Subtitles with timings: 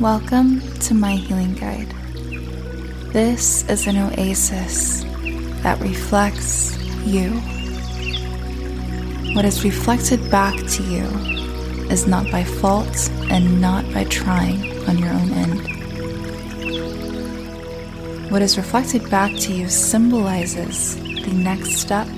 [0.00, 1.88] Welcome to my healing guide.
[3.12, 5.04] This is an oasis
[5.62, 7.30] that reflects you.
[9.36, 11.04] What is reflected back to you
[11.92, 15.60] is not by fault and not by trying on your own end.
[18.32, 22.08] What is reflected back to you symbolizes the next step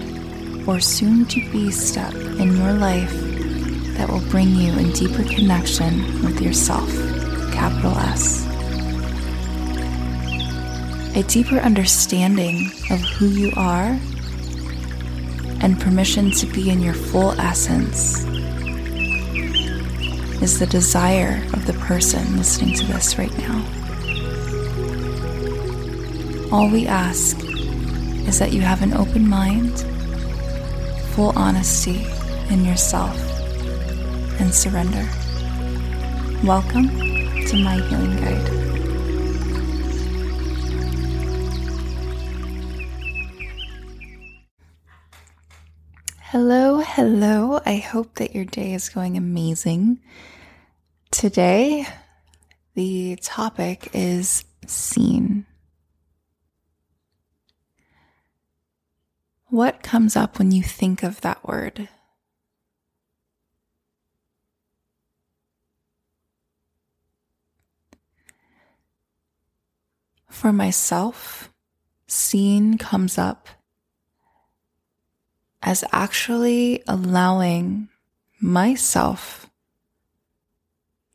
[0.67, 3.13] or soon to be step in your life
[3.99, 6.91] that will bring you in deeper connection with yourself,
[7.57, 8.45] capital S.
[11.17, 13.99] A deeper understanding of who you are
[15.63, 18.25] and permission to be in your full essence
[20.43, 23.65] is the desire of the person listening to this right now.
[26.53, 27.43] All we ask
[28.29, 29.81] is that you have an open mind,
[31.15, 32.07] full honesty
[32.51, 33.17] in yourself,
[34.39, 35.09] and surrender.
[36.45, 37.16] Welcome
[37.47, 38.49] to my healing guide.
[46.23, 47.61] Hello, hello.
[47.65, 50.01] I hope that your day is going amazing.
[51.13, 51.87] Today,
[52.75, 55.47] the topic is seen.
[59.51, 61.89] What comes up when you think of that word?
[70.37, 71.51] For myself,
[72.07, 73.49] seen comes up
[75.63, 77.89] as actually allowing
[78.39, 79.49] myself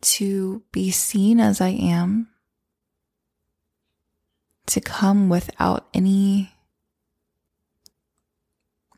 [0.02, 2.30] to be seen as I am,
[4.66, 6.56] to come without any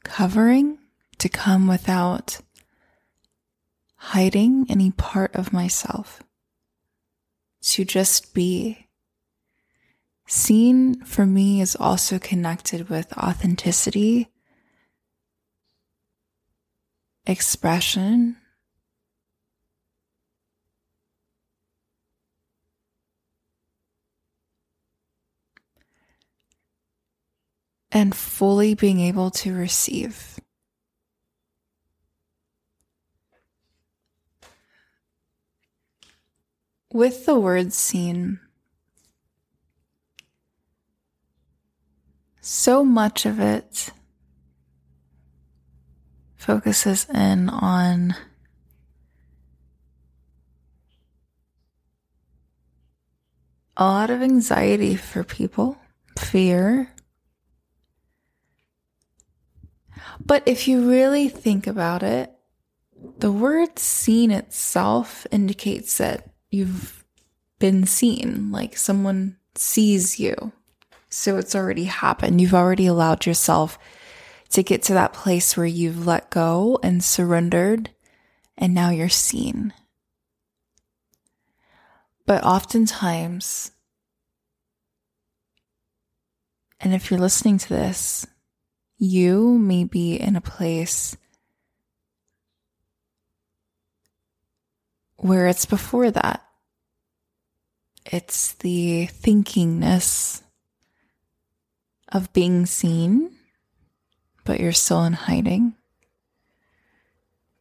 [0.05, 0.79] covering,
[1.17, 2.39] to come without
[3.97, 6.23] hiding any part of myself,
[7.63, 8.87] to just be.
[10.25, 14.29] Seen for me is also connected with authenticity,
[17.25, 18.37] expression,
[27.91, 30.39] and fully being able to receive.
[36.91, 38.39] With the word seen,
[42.43, 43.89] so much of it
[46.35, 48.15] focuses in on
[53.77, 55.77] a lot of anxiety for people,
[56.19, 56.93] fear,
[60.25, 62.31] But if you really think about it,
[63.19, 67.03] the word seen itself indicates that you've
[67.59, 70.53] been seen, like someone sees you.
[71.15, 72.41] So it's already happened.
[72.41, 73.77] You've already allowed yourself
[74.49, 77.91] to get to that place where you've let go and surrendered,
[78.57, 79.73] and now you're seen.
[82.25, 83.71] But oftentimes,
[86.81, 88.25] and if you're listening to this,
[88.97, 91.15] you may be in a place
[95.17, 96.43] where it's before that.
[98.03, 100.42] It's the thinkingness
[102.13, 103.31] of being seen,
[104.45, 105.73] but you're still in hiding.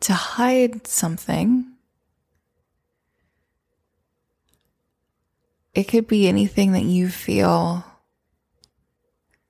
[0.00, 1.72] To hide something,
[5.74, 7.84] it could be anything that you feel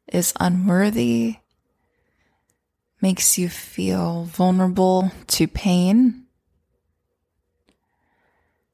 [0.07, 1.37] is unworthy
[3.01, 6.27] makes you feel vulnerable to pain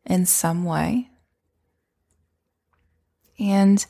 [0.05, 1.09] in some way.
[3.39, 3.87] And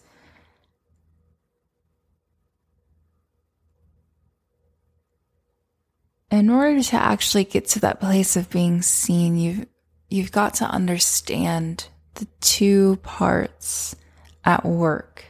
[6.30, 9.66] in order to actually get to that place of being seen, you've,
[10.08, 13.96] you've got to understand the two parts
[14.44, 15.24] at work,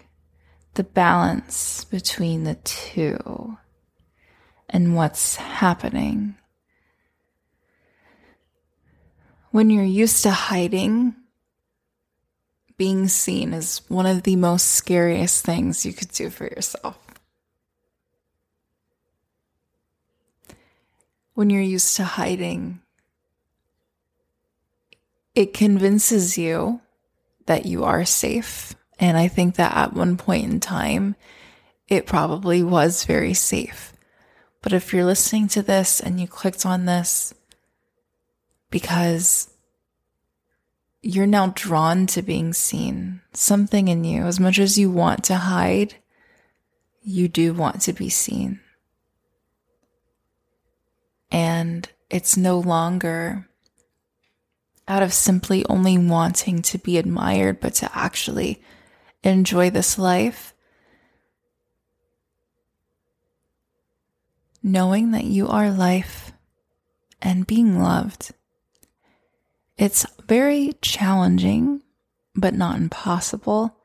[0.75, 3.57] the balance between the two
[4.69, 6.37] and what's happening.
[9.51, 11.15] When you're used to hiding,
[12.77, 17.08] being seen is one of the most scariest things you could do for yourself.
[21.39, 22.81] When you're used to hiding,
[25.37, 26.81] it convinces you
[27.47, 28.75] that you are safe.
[28.99, 31.15] And I think that at one point in time,
[31.87, 33.93] it probably was very safe.
[34.63, 37.33] But if you're listening to this and you clicked on this
[38.69, 39.49] because
[41.03, 43.21] you're now drawn to being seen.
[43.33, 45.95] Something in you, as much as you want to hide,
[47.01, 48.59] you do want to be seen.
[51.59, 53.49] And it's no longer
[54.87, 58.63] out of simply only wanting to be admired, but to actually
[59.25, 60.55] enjoy this life.
[64.63, 66.31] Knowing that you are life
[67.21, 68.31] and being loved.
[69.77, 71.83] It's very challenging,
[72.37, 73.77] but not impossible,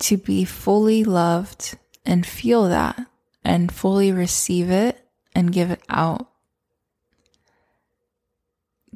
[0.00, 3.06] to be fully loved and feel that
[3.44, 6.29] and fully receive it and give it out.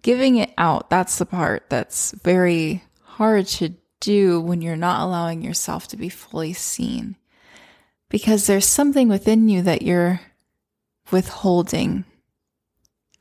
[0.04, 5.40] Giving it out, that's the part that's very hard to do when you're not allowing
[5.40, 7.16] yourself to be fully seen.
[8.10, 10.20] Because there's something within you that you're
[11.10, 12.04] withholding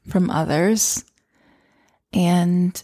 [0.09, 1.05] from others.
[2.11, 2.83] And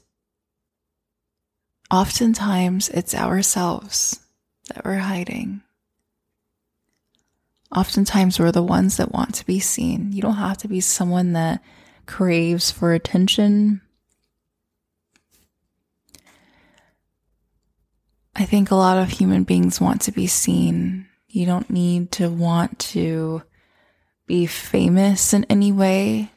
[1.92, 4.22] oftentimes it's ourselves
[4.70, 5.62] that we're hiding.
[7.76, 10.14] Oftentimes we're the ones that want to be seen.
[10.14, 11.62] You don't have to be someone that
[12.06, 13.82] craves for attention.
[18.40, 21.08] I think a lot of human beings want to be seen.
[21.28, 23.44] You don't need to want to
[24.28, 26.32] be famous in any way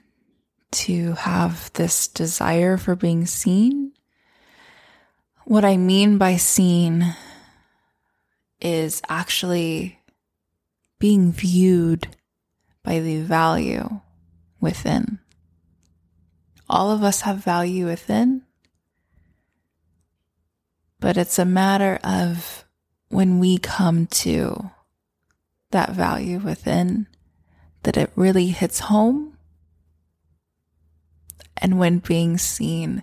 [0.72, 3.92] to have this desire for being seen.
[5.44, 7.14] What I mean by seen
[8.60, 10.00] is actually
[10.98, 12.08] being viewed
[12.82, 14.00] by the value
[14.60, 15.20] within.
[16.68, 18.42] All of us have value within,
[21.02, 22.64] but it's a matter of
[23.08, 24.70] when we come to
[25.72, 27.08] that value within
[27.82, 29.36] that it really hits home
[31.56, 33.02] and when being seen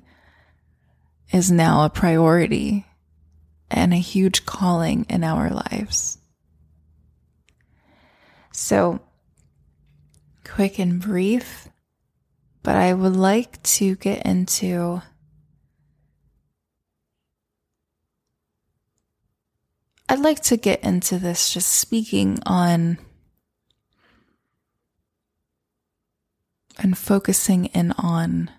[1.34, 2.86] is now a priority
[3.70, 6.18] and a huge calling in our lives.
[8.54, 9.02] So,
[10.46, 11.68] quick and brief,
[12.64, 15.02] but I would like to get into
[20.20, 22.98] I'd like to get into this just speaking on
[26.78, 28.52] and focusing in on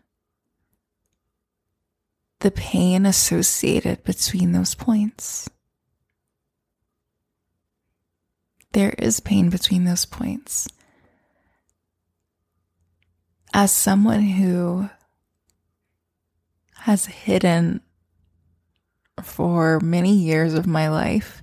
[2.39, 5.51] the pain associated between those points.
[8.73, 10.67] There is pain between those points.
[13.53, 14.89] As someone who
[16.77, 17.83] has hidden
[19.23, 21.43] for many years of my life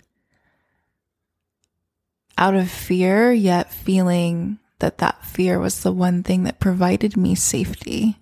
[2.38, 7.36] out of fear, yet feeling that that fear was the one thing that provided me
[7.36, 8.18] safety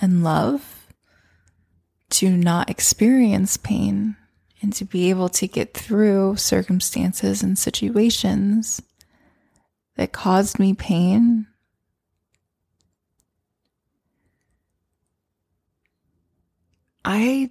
[0.00, 0.86] and love
[2.10, 4.16] to not experience pain
[4.62, 8.80] and to be able to get through circumstances and situations
[9.96, 11.46] that caused me pain.
[17.04, 17.50] I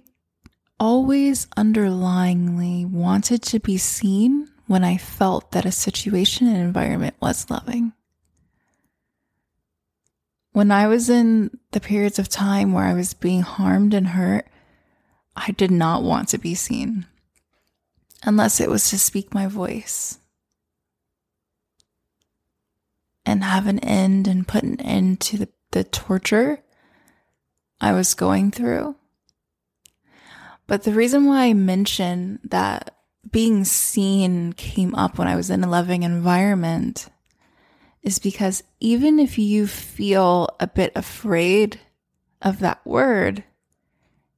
[0.78, 7.50] always underlyingly wanted to be seen when I felt that a situation and environment was
[7.50, 7.92] loving.
[10.52, 14.46] When I was in the periods of time where I was being harmed and hurt,
[15.36, 17.06] I did not want to be seen
[18.22, 20.18] unless it was to speak my voice
[23.26, 26.62] and have an end and put an end to the, the torture
[27.80, 28.96] I was going through.
[30.66, 32.95] But the reason why I mention that
[33.30, 37.08] being seen came up when I was in a loving environment
[38.02, 41.80] is because even if you feel a bit afraid
[42.40, 43.42] of that word,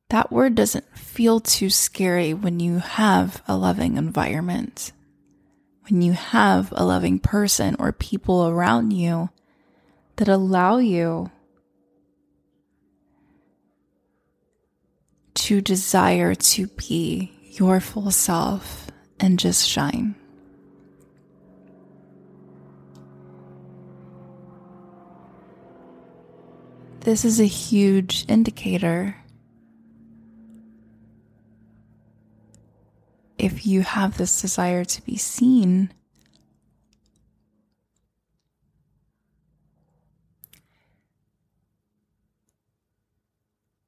[0.09, 4.93] that word doesn't feel too scary when you have a loving environment,
[5.89, 9.29] when you have a loving person or people around you
[10.17, 11.31] that allow you
[15.35, 20.15] to desire to be your full self and just shine.
[27.01, 29.17] This is a huge indicator.
[33.39, 35.93] If you have this desire to be seen,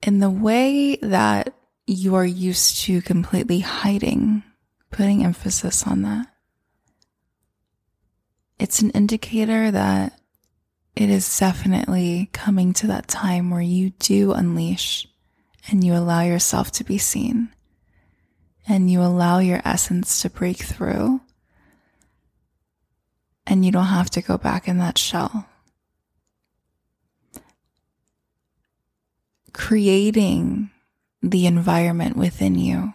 [0.03, 1.55] in the way that
[1.91, 4.43] you are used to completely hiding,
[4.91, 6.27] putting emphasis on that,
[8.59, 10.21] it's an indicator that
[10.95, 15.09] it is definitely coming to that time where you do unleash
[15.69, 17.49] and you allow yourself to be seen.
[18.69, 21.23] And you allow your essence to break through.
[23.47, 25.47] And you don't have to go back in that shell.
[29.53, 30.71] Creating
[31.23, 32.95] the environment within you.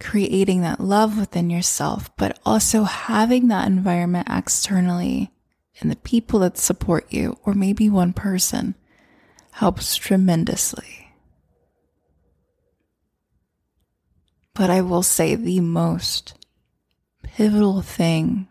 [0.00, 5.32] Creating that love within yourself, but also having that environment externally
[5.80, 8.74] and the people that support you, or maybe one person,
[9.52, 11.14] helps tremendously.
[14.54, 16.34] But I will say the most
[17.22, 18.48] pivotal thing,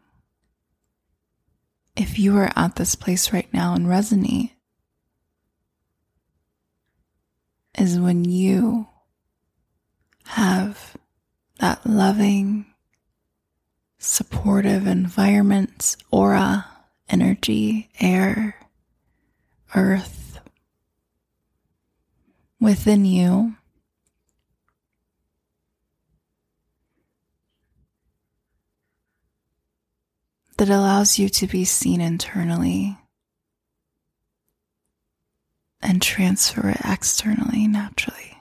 [1.96, 4.52] if you are at this place right now and resonate,
[7.78, 8.88] is when you
[10.26, 10.96] have
[11.60, 12.66] that loving,
[14.00, 16.66] supportive environment, aura,
[17.10, 18.56] energy, air,
[19.76, 20.40] earth
[22.60, 23.56] within you.
[30.58, 33.01] That allows you to be seen internally
[35.82, 38.38] and transfer it externally naturally.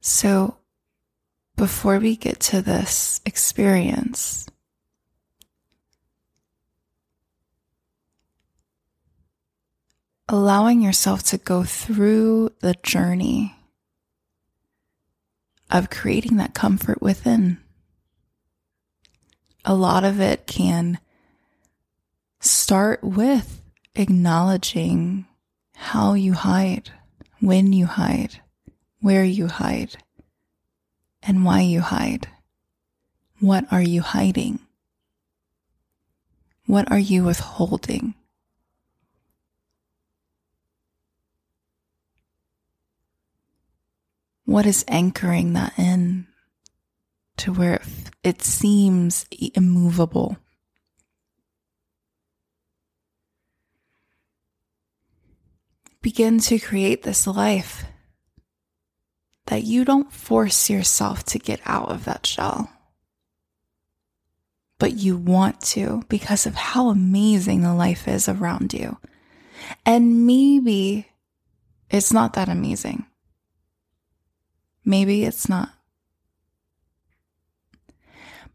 [0.00, 0.56] So,
[1.56, 4.48] before we get to this experience,
[10.28, 13.54] allowing yourself to go through the journey
[15.70, 17.58] of creating that comfort within.
[19.64, 20.98] A lot of it can
[22.44, 23.62] Start with
[23.94, 25.26] acknowledging
[25.76, 26.90] how you hide,
[27.38, 28.40] when you hide,
[29.00, 29.94] where you hide,
[31.22, 32.26] and why you hide.
[33.38, 34.58] What are you hiding?
[36.66, 38.14] What are you withholding?
[44.46, 46.26] What is anchoring that in
[47.36, 47.80] to where
[48.24, 50.38] it seems immovable?
[56.02, 57.84] Begin to create this life
[59.46, 62.70] that you don't force yourself to get out of that shell,
[64.78, 68.98] but you want to because of how amazing the life is around you.
[69.86, 71.06] And maybe
[71.90, 73.06] it's not that amazing.
[74.84, 75.70] Maybe it's not.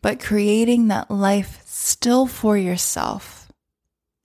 [0.01, 3.36] But creating that life still for yourself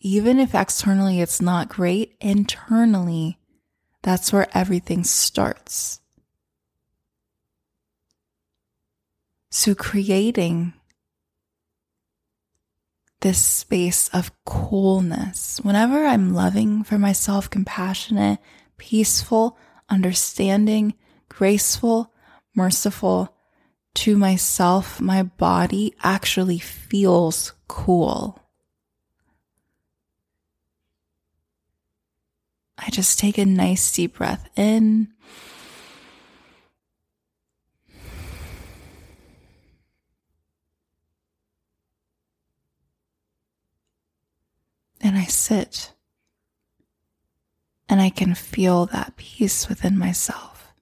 [0.04, 3.38] even if externally it's not great, internally,
[4.02, 6.00] that's where everything starts.
[9.48, 10.72] So, creating
[13.20, 18.40] this space of coolness, whenever I'm loving for myself, compassionate,
[18.78, 19.56] peaceful,
[19.88, 20.94] understanding,
[21.28, 22.12] graceful,
[22.56, 23.36] merciful
[23.94, 28.41] to myself, my body actually feels cool.
[32.78, 35.08] I just take a nice deep breath in.
[45.00, 45.92] And I sit
[47.88, 50.72] and I can feel that peace within myself.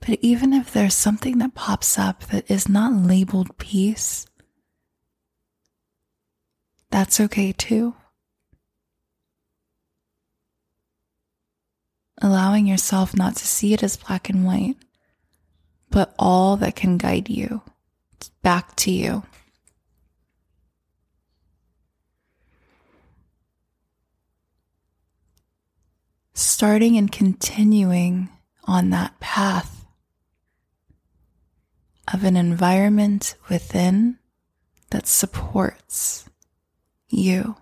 [0.00, 4.26] But even if there's something that pops up that is not labeled peace,
[6.90, 7.94] that's okay too.
[12.22, 14.76] Allowing yourself not to see it as black and white,
[15.90, 17.62] but all that can guide you
[18.42, 19.22] back to you.
[26.34, 28.28] Starting and continuing
[28.64, 29.86] on that path
[32.12, 34.18] of an environment within
[34.90, 36.28] that supports
[37.08, 37.56] you.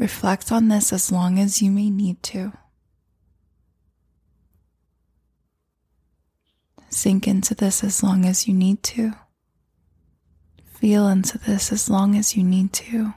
[0.00, 2.54] Reflect on this as long as you may need to.
[6.88, 9.12] Sink into this as long as you need to.
[10.64, 13.12] Feel into this as long as you need to.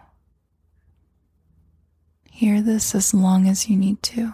[2.30, 4.34] Hear this as long as you need to.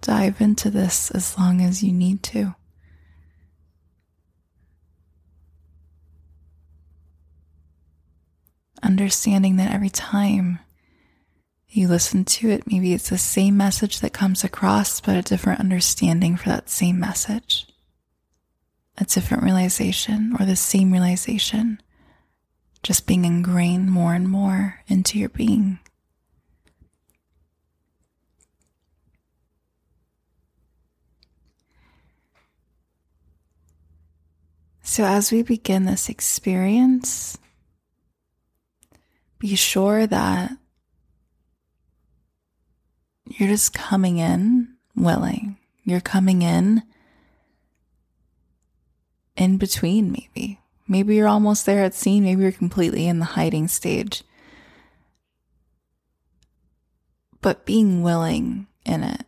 [0.00, 2.54] Dive into this as long as you need to.
[8.82, 10.60] Understanding that every time
[11.70, 15.60] You listen to it, maybe it's the same message that comes across, but a different
[15.60, 17.66] understanding for that same message.
[18.96, 21.80] A different realization or the same realization,
[22.82, 25.78] just being ingrained more and more into your being.
[34.82, 37.36] So, as we begin this experience,
[39.38, 40.52] be sure that
[43.26, 45.58] you're just coming in willing.
[45.84, 46.82] You're coming in
[49.36, 50.60] in between, maybe.
[50.86, 52.24] Maybe you're almost there at seen.
[52.24, 54.24] Maybe you're completely in the hiding stage.
[57.40, 59.24] But being willing in it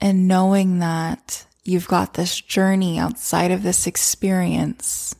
[0.00, 5.14] and knowing that You've got this journey outside of this experience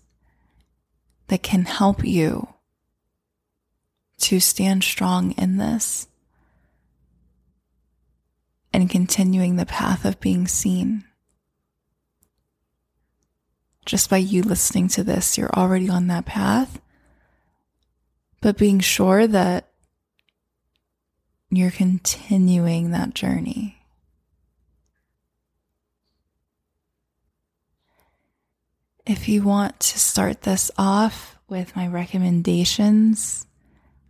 [1.27, 2.49] that can help you
[4.19, 6.09] to stand strong in this
[8.73, 11.05] and continuing the path of being seen.
[13.87, 16.81] Just by you listening to this, you're already on that path.
[18.41, 19.69] But being sure that
[21.51, 23.79] you're continuing that journey.
[29.07, 33.48] If you want to start this off with my recommendations,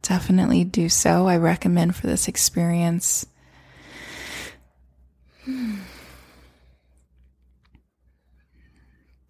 [0.02, 1.26] definitely do so.
[1.26, 3.26] I recommend for this experience.
[5.44, 5.76] Hmm.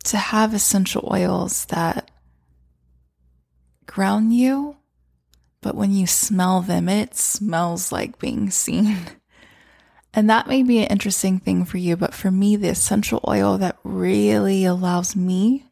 [0.04, 2.10] To have essential oils that
[3.86, 4.76] ground you,
[5.60, 8.96] but when you smell them, it smells like being seen.
[10.14, 13.58] And that may be an interesting thing for you, but for me, the essential oil
[13.58, 15.66] that really allows me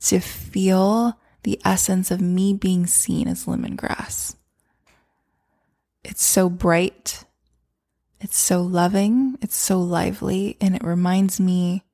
[0.00, 4.36] to feel the essence of me being seen as lemongrass.
[6.04, 7.24] It's so bright,
[8.20, 11.84] it's so loving, it's so lively, and it reminds me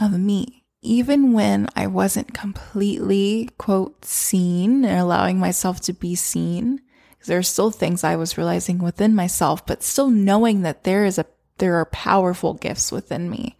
[0.00, 0.64] of me.
[0.82, 7.38] Even when I wasn't completely, quote, seen and allowing myself to be seen, because there
[7.38, 11.26] are still things I was realizing within myself, but still knowing that there is a
[11.58, 13.56] there are powerful gifts within me.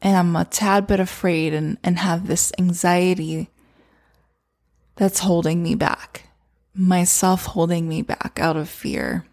[0.00, 3.50] And I'm a tad bit afraid and, and have this anxiety
[4.98, 6.24] that's holding me back.
[6.74, 9.24] Myself holding me back out of fear.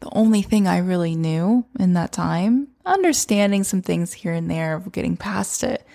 [0.00, 4.74] The only thing I really knew in that time, understanding some things here and there
[4.74, 5.86] of getting past it.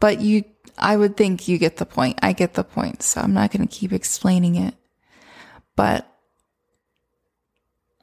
[0.00, 0.44] But you
[0.78, 2.18] I would think you get the point.
[2.22, 3.02] I get the point.
[3.02, 4.74] So I'm not going to keep explaining it.
[5.74, 6.10] But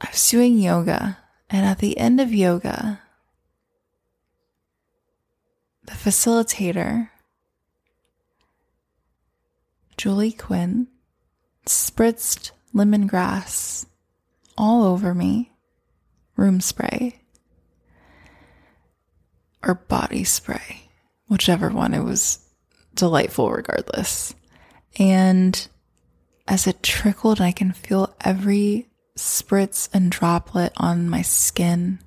[0.02, 1.20] I was doing yoga.
[1.50, 3.02] And at the end of yoga,
[5.86, 7.10] the facilitator,
[9.98, 10.88] Julie Quinn,
[11.66, 13.86] spritzed lemongrass
[14.58, 15.52] all over me,
[16.36, 17.22] room spray,
[19.62, 20.90] or body spray,
[21.28, 22.40] whichever one it was
[22.96, 24.34] delightful regardless.
[24.98, 25.68] And
[26.48, 32.00] as it trickled, I can feel every spritz and droplet on my skin.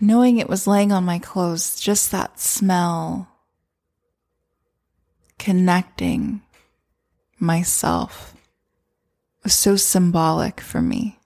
[0.00, 3.35] Knowing it was laying on my clothes, just that smell
[5.38, 6.42] connecting
[7.38, 8.34] myself
[9.42, 11.18] was so symbolic for me.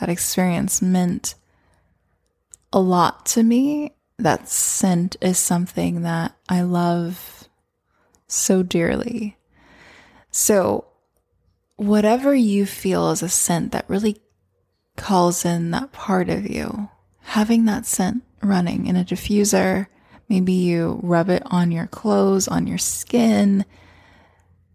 [0.00, 1.34] That experience meant
[2.72, 7.48] a lot to me that scent is something that I love
[8.26, 9.36] so dearly.
[10.30, 10.86] So,
[11.76, 14.18] whatever you feel is a scent that really
[14.96, 16.88] calls in that part of you,
[17.20, 19.86] having that scent running in a diffuser,
[20.28, 23.64] maybe you rub it on your clothes, on your skin,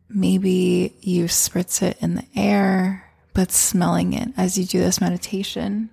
[0.09, 5.89] maybe you spritz it in the air, but smelling it as you do this meditation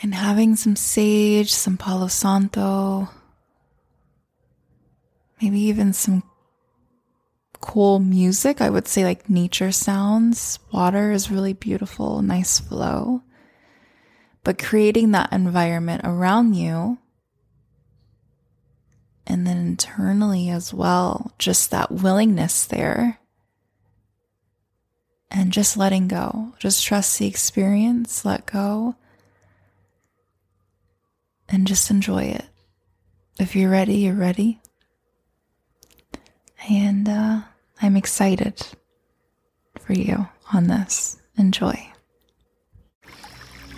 [0.00, 3.08] And having some sage, some Palo Santo,
[5.42, 6.22] maybe even some
[7.60, 8.60] cool music.
[8.60, 10.60] I would say like nature sounds.
[10.72, 13.22] Water is really beautiful, nice flow.
[14.48, 16.96] But creating that environment around you
[19.26, 23.18] and then internally as well, just that willingness there
[25.30, 26.54] and just letting go.
[26.58, 28.94] Just trust the experience, let go
[31.46, 32.46] and just enjoy it.
[33.38, 34.62] If you're ready, you're ready.
[36.70, 37.40] And uh,
[37.82, 38.66] I'm excited
[39.78, 41.18] for you on this.
[41.36, 41.87] Enjoy.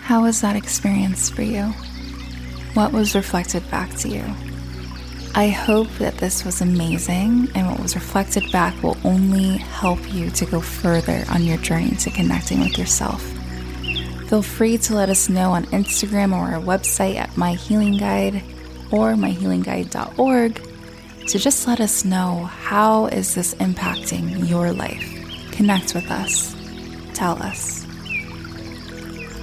[0.01, 1.73] How was that experience for you?
[2.73, 4.23] what was reflected back to you?
[5.33, 10.29] I hope that this was amazing and what was reflected back will only help you
[10.31, 13.21] to go further on your journey to connecting with yourself.
[14.27, 18.43] Feel free to let us know on Instagram or our website at My Healing Guide
[18.91, 20.67] or myhealingguide.org
[21.27, 25.51] to just let us know how is this impacting your life.
[25.51, 26.55] Connect with us.
[27.13, 27.80] Tell us.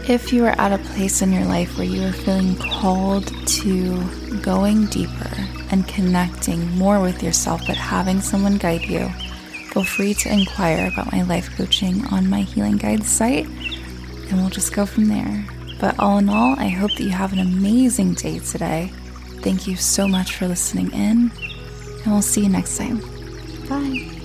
[0.08, 4.02] If you are at a place in your life where you are feeling called to
[4.40, 5.30] going deeper
[5.70, 9.06] and connecting more with yourself, but having someone guide you,
[9.70, 14.48] feel free to inquire about my life coaching on my Healing Guide site, and we'll
[14.48, 15.44] just go from there.
[15.78, 18.90] But all in all, I hope that you have an amazing day today.
[19.42, 21.30] Thank you so much for listening in,
[22.02, 23.00] and we'll see you next time.
[23.68, 24.17] Bye.